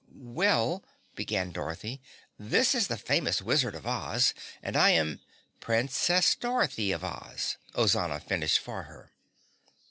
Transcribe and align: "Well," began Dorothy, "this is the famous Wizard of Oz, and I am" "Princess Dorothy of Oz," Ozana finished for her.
"Well," 0.15 0.83
began 1.13 1.51
Dorothy, 1.51 2.01
"this 2.39 2.73
is 2.73 2.87
the 2.87 2.97
famous 2.97 3.39
Wizard 3.39 3.75
of 3.75 3.85
Oz, 3.85 4.33
and 4.63 4.75
I 4.75 4.89
am" 4.89 5.19
"Princess 5.59 6.33
Dorothy 6.33 6.91
of 6.91 7.03
Oz," 7.03 7.57
Ozana 7.75 8.19
finished 8.19 8.57
for 8.57 8.81
her. 8.85 9.11